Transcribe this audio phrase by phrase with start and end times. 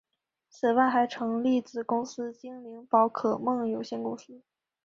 [0.49, 4.41] 此外还成立子公司精灵宝可梦有限公司。